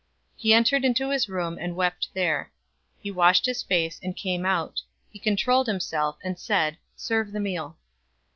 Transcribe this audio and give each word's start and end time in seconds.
He 0.35 0.51
entered 0.51 0.83
into 0.83 1.11
his 1.11 1.29
room, 1.29 1.59
and 1.61 1.75
wept 1.75 2.07
there. 2.15 2.51
043:031 3.01 3.03
He 3.03 3.11
washed 3.11 3.45
his 3.45 3.61
face, 3.61 3.99
and 4.01 4.17
came 4.17 4.47
out. 4.47 4.81
He 5.11 5.19
controlled 5.19 5.67
himself, 5.67 6.17
and 6.23 6.39
said, 6.39 6.77
"Serve 6.95 7.31
the 7.31 7.39
meal." 7.39 7.77